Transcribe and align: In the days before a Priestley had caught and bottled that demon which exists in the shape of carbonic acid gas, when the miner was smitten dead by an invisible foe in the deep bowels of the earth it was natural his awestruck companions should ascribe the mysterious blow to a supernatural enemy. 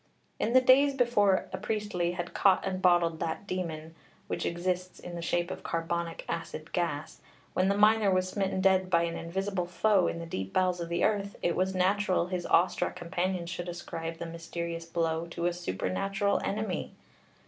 In 0.39 0.53
the 0.53 0.61
days 0.61 0.95
before 0.95 1.47
a 1.53 1.59
Priestley 1.59 2.13
had 2.13 2.33
caught 2.33 2.65
and 2.65 2.81
bottled 2.81 3.19
that 3.19 3.45
demon 3.45 3.93
which 4.25 4.47
exists 4.47 4.99
in 4.99 5.13
the 5.13 5.21
shape 5.21 5.51
of 5.51 5.61
carbonic 5.61 6.25
acid 6.27 6.73
gas, 6.73 7.21
when 7.53 7.69
the 7.69 7.77
miner 7.77 8.09
was 8.09 8.27
smitten 8.27 8.61
dead 8.61 8.89
by 8.89 9.03
an 9.03 9.15
invisible 9.15 9.67
foe 9.67 10.07
in 10.07 10.17
the 10.17 10.25
deep 10.25 10.53
bowels 10.53 10.79
of 10.79 10.89
the 10.89 11.03
earth 11.03 11.35
it 11.43 11.55
was 11.55 11.75
natural 11.75 12.25
his 12.25 12.47
awestruck 12.47 12.95
companions 12.95 13.51
should 13.51 13.69
ascribe 13.69 14.17
the 14.17 14.25
mysterious 14.25 14.85
blow 14.85 15.27
to 15.27 15.45
a 15.45 15.53
supernatural 15.53 16.41
enemy. 16.43 16.95